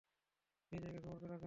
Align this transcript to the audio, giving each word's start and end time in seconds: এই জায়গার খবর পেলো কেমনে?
এই 0.71 0.79
জায়গার 0.79 1.01
খবর 1.01 1.17
পেলো 1.17 1.27
কেমনে? 1.27 1.39